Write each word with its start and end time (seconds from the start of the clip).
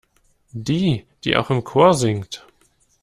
Die, 0.53 1.05
die 1.23 1.37
auch 1.37 1.51
im 1.51 1.63
Chor 1.63 1.93
singt. 1.93 2.43